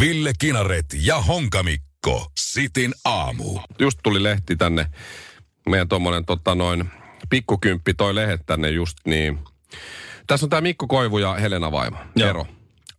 Ville 0.00 0.32
Kinaret 0.38 0.86
ja 1.02 1.20
Honkamikko. 1.20 2.30
Sitin 2.38 2.94
aamu. 3.04 3.60
Just 3.78 3.98
tuli 4.02 4.22
lehti 4.22 4.56
tänne, 4.56 4.86
meidän 5.68 5.88
tuommoinen 5.88 6.24
tota 6.24 6.54
noin, 6.54 6.90
pikkukymppi 7.30 7.94
toi 7.94 8.14
lehet 8.14 8.40
tänne 8.46 8.70
just 8.70 8.98
niin. 9.04 9.38
Tässä 10.26 10.46
on 10.46 10.50
tämä 10.50 10.60
Mikko 10.60 10.86
Koivu 10.86 11.18
ja 11.18 11.34
Helena 11.34 11.72
Vaimo. 11.72 11.96
Joo. 12.16 12.30
Ero. 12.30 12.46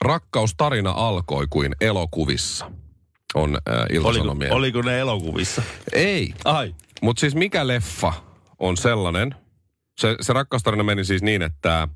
Rakkaustarina 0.01 0.91
alkoi 0.91 1.47
kuin 1.50 1.75
elokuvissa. 1.81 2.71
On 3.33 3.50
äh, 3.69 3.73
Oliko, 3.79 3.85
iltasanomien. 4.09 4.51
oliko 4.53 4.81
ne 4.81 5.00
elokuvissa? 5.00 5.61
Ei. 5.93 6.33
Ai. 6.45 6.75
Mutta 7.01 7.19
siis 7.19 7.35
mikä 7.35 7.67
leffa 7.67 8.13
on 8.59 8.77
sellainen? 8.77 9.35
Se, 10.00 10.15
se 10.21 10.33
rakkaustarina 10.33 10.83
meni 10.83 11.05
siis 11.05 11.21
niin, 11.21 11.41
että 11.41 11.88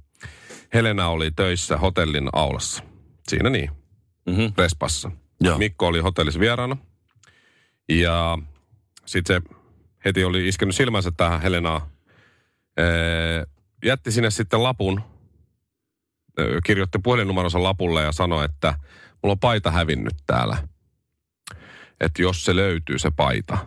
Helena 0.74 1.08
oli 1.08 1.32
töissä 1.32 1.78
hotellin 1.78 2.30
aulassa. 2.34 2.84
Siinä 3.28 3.50
niin, 3.50 3.72
Mm-hmm. 4.26 4.54
Respassa. 4.58 5.12
Joo. 5.42 5.58
Mikko 5.58 5.88
oli 5.88 6.00
hotellissa 6.00 6.40
vieraana. 6.40 6.78
Ja 7.90 8.38
sitten 9.06 9.42
se 9.44 9.58
heti 10.06 10.24
oli 10.24 10.48
iskenyt 10.48 10.76
silmänsä 10.76 11.12
tähän 11.18 11.42
Helenaan. 11.42 11.82
Ee, 12.78 13.46
jätti 13.86 14.12
sinne 14.12 14.32
sitten 14.32 14.64
lapun, 14.64 15.02
Ö, 16.40 16.60
kirjoitti 16.66 17.00
puhelinnumeronsa 17.00 17.64
lapulle 17.64 18.04
ja 18.04 18.12
sanoi, 18.12 18.46
että 18.46 18.80
mulla 19.24 19.32
on 19.32 19.40
paita 19.40 19.72
hävinnyt 19.72 20.16
täällä. 20.28 20.58
Että 22.00 22.22
jos 22.22 22.46
se 22.46 22.56
löytyy 22.56 23.00
se 23.00 23.12
paita, 23.12 23.58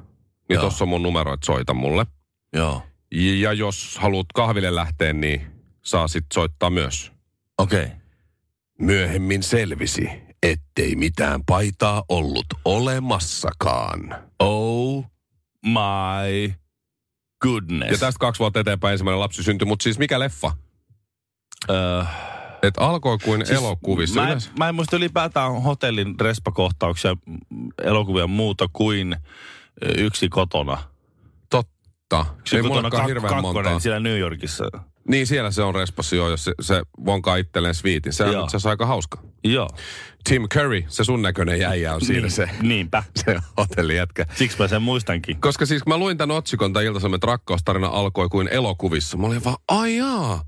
niin 0.49 0.61
tuossa 0.61 0.85
on 0.85 0.89
mun 0.89 1.03
numero, 1.03 1.33
että 1.33 1.47
soita 1.47 1.75
mulle. 1.75 2.07
Joo. 2.53 2.83
Ja 3.11 3.53
jos 3.53 3.99
haluat 3.99 4.27
kahville 4.35 4.75
lähteä, 4.75 5.13
niin 5.13 5.47
saa 5.85 6.09
sitten 6.09 6.35
soittaa 6.35 6.71
myös. 6.71 7.13
Okei. 7.59 7.85
Okay. 7.85 7.97
Myöhemmin 8.79 9.43
selvisi, 9.43 10.11
ettei 10.43 10.97
mitään 10.97 11.45
paitaa 11.45 12.05
ollut 12.09 12.47
olemassakaan. 12.65 14.15
Oh 14.39 15.05
my 15.67 16.55
goodness. 17.41 17.91
Ja 17.93 17.99
tästä 17.99 18.19
kaksi 18.19 18.39
vuotta 18.39 18.61
eteenpäin 18.61 18.93
ensimmäinen 18.93 19.21
lapsi 19.21 19.43
syntyi, 19.43 19.67
mutta 19.67 19.83
siis 19.83 19.99
mikä 19.99 20.19
leffa? 20.19 20.53
Öö, 21.71 22.03
Et 22.63 22.75
alkoi 22.79 23.19
kuin 23.19 23.47
siis 23.47 23.59
elokuvissa. 23.59 24.15
Mä 24.15 24.23
en, 24.23 24.29
Yleensä- 24.29 24.51
mä 24.59 24.69
en 24.69 24.75
muista 24.75 24.97
ylipäätään 24.97 25.63
hotellin 25.63 26.21
respakohtauksia, 26.21 27.17
elokuvia 27.83 28.27
muuta 28.27 28.67
kuin 28.73 29.17
yksi 29.99 30.29
kotona. 30.29 30.79
Totta. 31.51 32.27
Yksi 32.39 32.57
Ei 32.57 32.63
kotona 32.63 32.89
kak- 32.89 33.07
hirveän 33.07 33.43
kakkonen 33.43 33.81
siellä 33.81 34.01
New 34.01 34.19
Yorkissa. 34.19 34.65
Niin, 35.09 35.27
siellä 35.27 35.51
se 35.51 35.63
on 35.63 35.75
respassi 35.75 36.17
jo, 36.17 36.29
jos 36.29 36.45
se, 36.45 36.53
se 36.61 36.83
vonkaa 37.07 37.37
itselleen 37.37 37.75
sviitin. 37.75 38.13
Se 38.13 38.25
on 38.25 38.33
Joo. 38.33 38.45
itse 38.45 38.57
asiassa 38.57 38.71
aika 38.71 38.87
hauska. 38.87 39.23
Joo. 39.45 39.69
Tim 40.25 40.49
Curry, 40.49 40.85
se 40.89 41.05
sun 41.05 41.23
näköinen 41.23 41.61
jäijä 41.61 41.95
on 41.95 42.01
siinä 42.01 42.21
niin, 42.21 42.31
se, 42.31 42.51
Niinpä. 42.63 43.03
se 43.25 43.37
hotellijätkä. 43.57 44.27
Siksi 44.35 44.59
mä 44.59 44.69
sen 44.69 44.83
muistankin. 44.83 45.41
Koska 45.41 45.67
siis 45.67 45.83
kun 45.83 45.93
mä 45.93 45.99
luin 45.99 46.19
tämän 46.19 46.37
otsikon, 46.37 46.73
tämän 46.73 46.87
ilta 46.87 47.01
että 47.15 47.27
rakkaustarina 47.27 47.87
alkoi 47.87 48.29
kuin 48.29 48.49
elokuvissa. 48.49 49.17
Mä 49.17 49.27
olin 49.27 49.45
vaan, 49.45 49.57
ai 49.69 49.97
jaa, 49.97 50.45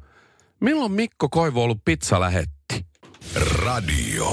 milloin 0.60 0.92
Mikko 0.92 1.28
Koivu 1.28 1.62
ollut 1.62 1.84
pizza 1.84 2.20
lähetti? 2.20 2.86
Radio 3.52 4.26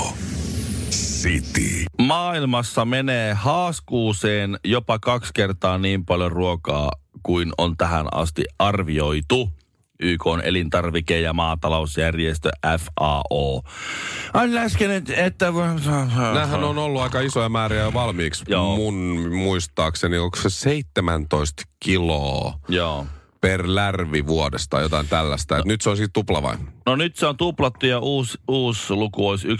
City. 0.91 1.85
Maailmassa 2.01 2.85
menee 2.85 3.33
haaskuuseen 3.33 4.59
jopa 4.63 4.99
kaksi 4.99 5.31
kertaa 5.33 5.77
niin 5.77 6.05
paljon 6.05 6.31
ruokaa 6.31 6.91
kuin 7.23 7.53
on 7.57 7.77
tähän 7.77 8.07
asti 8.11 8.45
arvioitu. 8.59 9.49
YK 9.99 10.27
on 10.27 10.41
elintarvike- 10.41 11.21
ja 11.21 11.33
maatalousjärjestö 11.33 12.49
FAO. 12.79 13.61
Ai 14.33 14.53
läsken, 14.53 14.91
et- 14.91 15.09
että... 15.09 15.51
Nämähän 16.33 16.63
on 16.63 16.77
ollut 16.77 17.01
aika 17.01 17.19
isoja 17.21 17.49
määriä 17.49 17.81
jo 17.81 17.93
valmiiksi. 17.93 18.45
Joo. 18.47 18.75
Mun 18.75 18.95
muistaakseni, 19.35 20.17
onko 20.17 20.37
se 20.41 20.49
17 20.49 21.63
kiloa 21.79 22.53
Joo. 22.69 23.05
per 23.41 23.63
lärvi 23.65 24.27
vuodesta, 24.27 24.81
jotain 24.81 25.07
tällaista. 25.07 25.57
Et 25.57 25.65
nyt 25.65 25.81
se 25.81 25.89
on 25.89 25.97
siitä 25.97 26.11
tupla 26.13 26.41
vai? 26.43 26.55
No 26.85 26.95
nyt 26.95 27.15
se 27.15 27.25
on 27.27 27.37
tuplattu 27.37 27.85
ja 27.85 27.99
uusi, 27.99 28.37
uusi 28.47 28.93
luku 28.93 29.27
olisi 29.27 29.47
1,3 29.47 29.55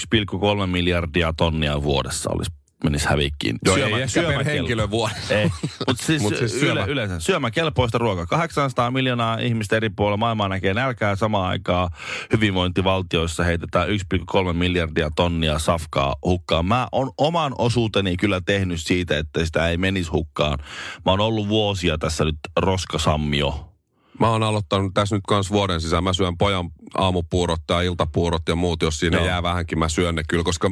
miljardia 0.68 1.34
tonnia 1.38 1.84
vuodessa 1.84 2.30
olisi 2.34 2.52
menisi 2.84 3.08
hävikkiin. 3.10 3.58
Joo, 3.66 3.76
ei 3.76 4.02
ehkä 4.02 4.22
per 4.24 4.44
henkilö 4.44 4.90
vuodessa. 4.90 5.34
Ei, 5.34 5.52
mutta 5.88 6.04
siis, 6.06 6.22
Mut 6.22 6.32
Mut 6.32 6.40
siis 6.40 6.52
siis 6.52 6.62
syömä. 6.62 6.84
yle, 6.84 6.92
yleensä 6.92 7.20
syömäkelpoista 7.20 7.98
ruokaa. 7.98 8.26
800 8.26 8.92
miljoonaa 8.92 9.38
ihmistä 9.38 9.76
eri 9.76 9.90
puolilla 9.90 10.18
maailmaa 10.18 10.50
näkee 10.50 10.74
nälkää 10.74 11.16
samaan 11.16 11.50
aikaan. 11.50 11.90
Hyvinvointivaltioissa 12.34 13.44
heitetään 13.44 13.88
1,3 13.88 14.54
miljardia 14.54 15.10
tonnia 15.16 15.60
safkaa 15.60 16.16
hukkaan. 16.26 16.66
Mä 16.66 16.88
on 16.92 17.12
oman 17.18 17.54
osuuteni 17.58 18.18
kyllä 18.18 18.42
tehnyt 18.46 18.80
siitä, 18.82 19.18
että 19.18 19.46
sitä 19.46 19.70
ei 19.70 19.78
menisi 19.78 20.12
hukkaan. 20.12 20.60
Mä 21.06 21.12
oon 21.12 21.20
ollut 21.20 21.50
vuosia 21.50 21.98
tässä 21.98 22.26
nyt 22.26 22.38
roskasammio. 22.60 23.74
Mä 24.20 24.30
oon 24.30 24.44
aloittanut 24.44 24.94
tässä 24.94 25.16
nyt 25.16 25.24
kans 25.28 25.52
vuoden 25.52 25.82
sisään. 25.82 26.04
Mä 26.04 26.14
syön 26.14 26.38
pojan 26.38 26.70
aamupuurot 26.98 27.62
ja 27.70 27.82
iltapuurot 27.82 28.42
ja 28.50 28.56
muut, 28.56 28.82
jos 28.82 29.00
siinä 29.00 29.18
Joo. 29.18 29.26
jää 29.26 29.44
vähänkin, 29.44 29.80
mä 29.80 29.90
syön 29.90 30.16
ne 30.16 30.24
kyllä, 30.30 30.44
koska 30.44 30.72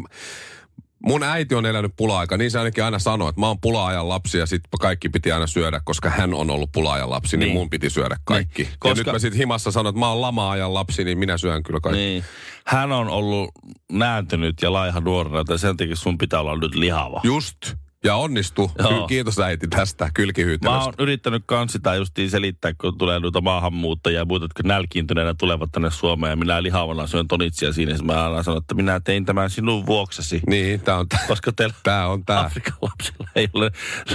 mun 1.03 1.23
äiti 1.23 1.55
on 1.55 1.65
elänyt 1.65 1.91
pula-aika. 1.97 2.37
Niin 2.37 2.51
se 2.51 2.59
ainakin 2.59 2.83
aina 2.83 2.99
sanoo, 2.99 3.29
että 3.29 3.41
mä 3.41 3.47
oon 3.47 3.59
pula-ajan 3.61 4.09
lapsi 4.09 4.37
ja 4.37 4.45
sitten 4.45 4.69
kaikki 4.79 5.09
piti 5.09 5.31
aina 5.31 5.47
syödä, 5.47 5.81
koska 5.85 6.09
hän 6.09 6.33
on 6.33 6.49
ollut 6.49 6.71
pula-ajan 6.71 7.09
lapsi, 7.09 7.37
niin, 7.37 7.47
Niin. 7.47 7.57
mun 7.57 7.69
piti 7.69 7.89
syödä 7.89 8.15
kaikki. 8.23 8.63
Niin, 8.63 8.71
Ja 8.71 8.77
koska- 8.79 8.97
nyt 8.97 9.13
mä 9.13 9.19
sitten 9.19 9.37
himassa 9.37 9.71
sanon, 9.71 9.89
että 9.89 9.99
mä 9.99 10.09
oon 10.09 10.21
lama-ajan 10.21 10.73
lapsi, 10.73 11.03
niin 11.03 11.17
minä 11.17 11.37
syön 11.37 11.63
kyllä 11.63 11.79
kaikki. 11.79 11.99
Niin. 12.01 12.23
Hän 12.65 12.91
on 12.91 13.09
ollut 13.09 13.49
nääntynyt 13.91 14.61
ja 14.61 14.73
laiha 14.73 14.99
nuorena, 14.99 15.39
että 15.39 15.57
sen 15.57 15.77
takia 15.77 15.95
sun 15.95 16.17
pitää 16.17 16.39
olla 16.39 16.57
nyt 16.57 16.75
lihava. 16.75 17.21
Just. 17.23 17.57
Ja 18.05 18.15
onnistu. 18.15 18.71
Joo. 18.79 19.07
Kiitos 19.07 19.39
äiti 19.39 19.67
tästä 19.67 20.05
Mä 20.05 20.11
kylkihyytelöstä. 20.13 20.83
oon 20.83 20.93
yrittänyt 20.99 21.43
kans 21.45 21.71
sitä 21.71 21.95
justiin 21.95 22.29
selittää, 22.29 22.71
kun 22.81 22.97
tulee 22.97 23.19
noita 23.19 23.41
maahanmuuttajia 23.41 24.19
ja 24.19 24.25
muut, 24.25 24.41
jotka 24.41 24.63
nälkiintyneenä 24.65 25.33
tulevat 25.33 25.69
tänne 25.71 25.91
Suomeen. 25.91 26.29
Ja 26.31 26.35
minä 26.35 26.63
lihavana 26.63 27.07
syön 27.07 27.27
tonitsia 27.27 27.73
siinä. 27.73 27.95
Mä 28.03 28.23
aina 28.25 28.43
sanon, 28.43 28.57
että 28.61 28.75
minä 28.75 28.99
tein 28.99 29.25
tämän 29.25 29.49
sinun 29.49 29.85
vuoksesi. 29.85 30.41
Niin, 30.47 30.81
tää 30.81 30.97
on, 30.97 31.09
tää, 31.09 31.19
Koska 31.27 31.51
teillä 31.51 31.75
tää 31.83 32.07
on 32.07 32.25
tää. 32.25 32.39
Afrikan 32.39 32.73
lapsilla 32.81 33.27
ei 33.35 33.47
ole, 33.53 33.71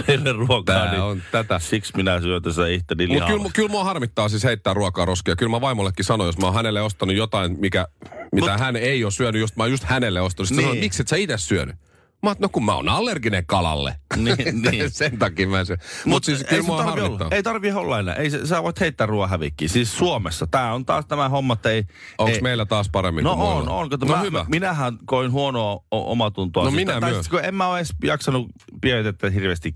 ei 0.08 0.18
ole 0.18 0.32
ruokaa, 0.32 0.62
Tää 0.76 0.90
niin 0.90 1.02
on 1.02 1.22
tätä. 1.32 1.58
siksi 1.58 1.92
minä 1.96 2.20
syön 2.20 2.42
tässä 2.42 2.66
itteni 2.68 3.06
Mutta 3.06 3.14
lihavana. 3.14 3.36
kyllä, 3.38 3.50
kyllä 3.54 3.68
mua 3.68 3.84
harmittaa 3.84 4.28
siis 4.28 4.44
heittää 4.44 4.74
ruokaa 4.74 5.04
roskia. 5.04 5.36
Kyllä 5.36 5.50
mä 5.50 5.60
vaimollekin 5.60 6.04
sanoin, 6.04 6.28
jos 6.28 6.38
mä 6.38 6.46
oon 6.46 6.54
hänelle 6.54 6.80
ostanut 6.82 7.16
jotain, 7.16 7.56
mikä, 7.60 7.86
mitä 8.32 8.46
Mut- 8.56 8.60
hän 8.60 8.76
ei 8.76 9.04
ole 9.04 9.10
syönyt, 9.12 9.40
just 9.40 9.56
mä 9.56 9.62
oon 9.62 9.70
just 9.70 9.84
hänelle 9.84 10.20
ostanut. 10.20 10.48
Sitten 10.48 10.56
Niin. 10.56 10.64
niin. 10.66 10.72
sanoin, 10.74 10.84
miksi 10.84 11.02
et 11.02 11.08
sä 11.08 11.16
itse 11.16 11.38
syönyt? 11.38 11.76
Mä 12.22 12.30
oon, 12.30 12.36
no 12.38 12.48
kun 12.48 12.64
mä 12.64 12.74
oon 12.74 12.88
allerginen 12.88 13.46
kalalle. 13.46 13.94
Niin, 14.16 14.36
niin. 14.70 14.90
Sen 14.90 15.18
takia 15.18 15.48
mä 15.48 15.64
syö. 15.64 15.76
Mutta 15.76 16.08
Mut 16.08 16.24
siis 16.24 16.40
ei 16.40 16.46
kyllä 16.48 16.62
se 16.62 16.66
mua 16.66 16.84
tarvi 16.84 17.00
olla. 17.00 17.26
Ei 17.30 17.42
tarvi 17.42 17.72
olla 17.72 17.98
enää. 17.98 18.14
Ei, 18.14 18.30
se- 18.30 18.46
sä 18.46 18.62
voit 18.62 18.80
heittää 18.80 19.06
ruoan 19.06 19.30
hävikkiä. 19.30 19.68
Siis 19.68 19.98
Suomessa. 19.98 20.46
Tää 20.46 20.74
on 20.74 20.84
taas 20.86 21.06
tämä 21.06 21.28
hommat 21.28 21.66
ei... 21.66 21.84
Onko 22.18 22.32
ei, 22.34 22.40
meillä 22.40 22.66
taas 22.66 22.88
paremmin 22.92 23.24
No 23.24 23.36
kuin 23.36 23.46
on, 23.48 23.54
muilla? 23.56 23.74
on. 23.74 23.90
Kato, 23.90 24.06
no 24.06 24.16
mä, 24.16 24.20
hyvä. 24.20 24.46
Minähän 24.48 24.98
koin 25.04 25.32
huonoa 25.32 25.72
o- 25.90 26.12
omatuntoa. 26.12 26.64
No 26.64 26.70
Siis 26.70 26.76
minä 26.86 26.92
tai 27.00 27.10
myös. 27.10 27.14
siis 27.14 27.28
kun 27.28 27.44
en 27.44 27.54
mä 27.54 27.68
ole 27.68 27.78
edes 27.78 27.94
jaksanut 28.04 28.46
pietettä 28.80 29.30
hirveästi 29.30 29.74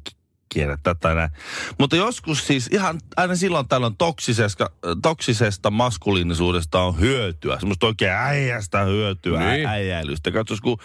ki- 0.55 0.61
kierrättää 0.61 0.95
tai 0.95 1.15
näin. 1.15 1.31
Mutta 1.79 1.97
joskus 1.97 2.47
siis 2.47 2.69
ihan 2.73 3.01
aina 3.17 3.37
silloin 3.37 3.69
tällöin 3.69 3.97
toksisesta, 3.97 4.71
toksisesta 5.03 5.71
maskuliinisuudesta 5.71 6.81
on 6.83 7.01
hyötyä. 7.01 7.59
Semmoista 7.59 7.87
oikein 7.87 8.13
äijästä 8.13 8.81
hyötyä, 8.81 9.41
Niin. 9.41 9.67
äijäilystä. 9.67 10.31
Katsos, 10.31 10.61
kun 10.61 10.79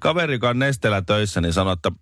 kaveri, 0.00 0.32
joka 0.34 0.48
on 0.48 0.58
Nestelä 0.58 1.02
töissä, 1.02 1.40
niin 1.40 1.52
sanoi, 1.52 1.72
että 1.72 1.92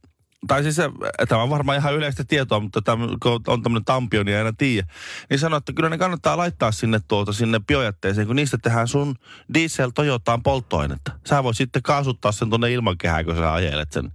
tai 0.48 0.62
siis 0.62 0.76
se, 0.76 0.90
tämä 1.28 1.42
on 1.42 1.50
varmaan 1.50 1.78
ihan 1.78 1.94
yleistä 1.94 2.24
tietoa, 2.24 2.60
mutta 2.60 2.82
tämä, 2.82 3.06
kun 3.22 3.40
on 3.46 3.62
tämmöinen 3.62 3.84
tampio, 3.84 4.22
niin 4.22 4.36
aina 4.38 4.52
tiedä. 4.58 4.86
Niin 5.30 5.38
sanoi, 5.38 5.56
että 5.56 5.72
kyllä 5.72 5.88
ne 5.88 5.98
kannattaa 5.98 6.36
laittaa 6.36 6.72
sinne 6.72 7.00
tuota, 7.08 7.32
sinne 7.32 7.60
biojätteeseen, 7.66 8.26
kun 8.26 8.36
niistä 8.36 8.58
tehdään 8.62 8.88
sun 8.88 9.16
diesel 9.54 9.90
Toyotaan 9.90 10.42
polttoainetta. 10.42 11.12
Sä 11.28 11.44
voit 11.44 11.56
sitten 11.56 11.82
kaasuttaa 11.82 12.32
sen 12.32 12.48
tuonne 12.48 12.72
ilmakehään, 12.72 13.24
kun 13.24 13.36
sä 13.36 13.52
ajelet 13.52 13.92
sen. 13.92 14.12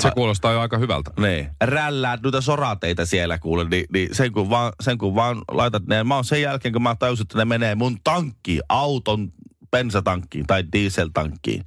Se 0.00 0.10
kuulostaa 0.10 0.52
jo 0.52 0.60
aika 0.60 0.78
hyvältä. 0.78 1.10
Niin. 1.18 1.48
Rällää 1.60 2.18
noita 2.22 2.40
sorateita 2.40 3.06
siellä 3.06 3.38
kuule, 3.38 3.64
niin, 3.64 3.84
niin 3.92 4.14
sen, 4.14 4.32
kun 4.32 4.50
vaan, 4.50 4.72
sen 4.80 4.98
kun 4.98 5.14
vaan 5.14 5.42
laitat 5.50 5.86
ne, 5.86 6.04
mä 6.04 6.14
oon 6.14 6.24
sen 6.24 6.42
jälkeen, 6.42 6.72
kun 6.72 6.82
mä 6.82 6.96
tajusin, 6.98 7.24
että 7.24 7.38
ne 7.38 7.44
menee 7.44 7.74
mun 7.74 7.98
tankkiin, 8.04 8.60
auton 8.68 9.32
bensatankkiin 9.70 10.46
tai 10.46 10.64
dieseltankkiin, 10.72 11.64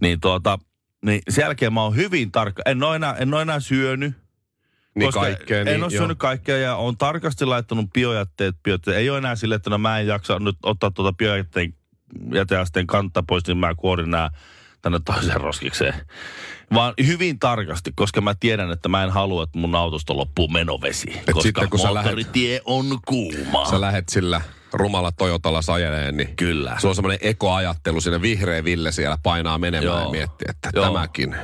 niin 0.00 0.20
tuota, 0.20 0.58
niin 1.04 1.20
sen 1.28 1.42
jälkeen 1.42 1.72
mä 1.72 1.82
oon 1.82 1.96
hyvin 1.96 2.32
tarkka. 2.32 2.62
En 2.66 2.82
oo 2.82 2.94
enää, 2.94 3.14
en 3.14 3.34
oo 3.34 3.40
enää 3.40 3.60
syönyt, 3.60 4.14
Niin 4.94 5.06
koska 5.06 5.20
kaikkea. 5.20 5.60
en 5.60 5.66
niin, 5.66 5.82
ole 5.82 5.90
syönyt 5.90 6.18
kaikkea 6.18 6.58
ja 6.58 6.76
on 6.76 6.96
tarkasti 6.96 7.44
laittanut 7.44 7.92
biojätteet, 7.92 8.56
biojätteet. 8.62 8.96
Ei 8.96 9.10
ole 9.10 9.18
enää 9.18 9.36
sille, 9.36 9.54
että 9.54 9.70
no 9.70 9.78
mä 9.78 9.98
en 9.98 10.06
jaksa 10.06 10.38
nyt 10.38 10.56
ottaa 10.62 10.90
tuota 10.90 11.12
biojätteen 11.16 11.74
jäteasteen 12.34 12.86
kantta 12.86 13.22
pois, 13.28 13.46
niin 13.46 13.58
mä 13.58 13.74
kuorin 13.74 14.10
nämä 14.10 14.30
tänne 14.84 15.00
toiseen 15.04 15.40
roskikseen. 15.40 15.94
Vaan 16.74 16.94
hyvin 17.06 17.38
tarkasti, 17.38 17.92
koska 17.96 18.20
mä 18.20 18.34
tiedän, 18.34 18.70
että 18.70 18.88
mä 18.88 19.04
en 19.04 19.10
halua, 19.10 19.42
että 19.42 19.58
mun 19.58 19.74
autosta 19.74 20.16
loppuu 20.16 20.48
menovesi. 20.48 21.06
koska 21.26 21.40
sitten, 21.40 21.70
kun 21.70 21.78
sä 21.80 21.94
lähet- 21.94 21.94
moottoritie 21.94 22.60
on 22.64 22.98
kuuma. 23.06 23.70
Sä 23.70 23.80
lähet 23.80 24.08
sillä 24.08 24.40
rumalla 24.72 25.12
Toyotalla 25.12 25.62
sajeleen, 25.62 26.16
niin 26.16 26.36
Kyllä. 26.36 26.76
se 26.78 26.88
on 26.88 26.94
semmoinen 26.94 27.18
ekoajattelu, 27.22 28.00
sinne 28.00 28.22
vihreä 28.22 28.64
Ville 28.64 28.92
siellä 28.92 29.18
painaa 29.22 29.58
menemään 29.58 29.84
Joo. 29.84 30.00
ja 30.00 30.10
miettii, 30.10 30.46
että 30.50 30.70
Joo. 30.74 30.84
tämäkin, 30.86 31.36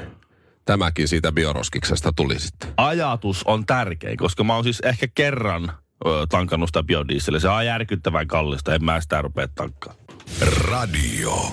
tämäkin 0.64 1.09
siitä 1.09 1.32
bioroskiksesta 1.32 2.12
tuli 2.16 2.38
sitten. 2.38 2.73
Ajatus 2.76 3.42
on 3.44 3.66
tärkein, 3.66 4.16
koska 4.16 4.44
mä 4.44 4.54
oon 4.54 4.64
siis 4.64 4.80
ehkä 4.80 5.09
kerran 5.14 5.73
ö, 6.06 6.26
tankannut 6.28 6.68
sitä 6.68 6.82
biodieseliä. 6.82 7.40
Se 7.40 7.49
on 7.49 7.66
järkyttävän 7.66 8.26
kallista, 8.28 8.75
en 8.75 8.85
mä 8.85 9.00
sitä 9.00 9.23
rupea 9.23 9.49
tankkaamaan. 9.54 10.04
Radio 10.70 11.52